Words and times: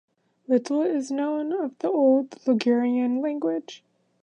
Little 0.47 0.81
is 0.81 1.11
known 1.11 1.53
of 1.53 1.77
the 1.77 1.87
Old 1.87 2.35
Ligurian 2.47 3.21
language. 3.21 3.83